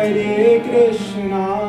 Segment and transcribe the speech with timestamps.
[0.00, 1.59] Hare Krishna,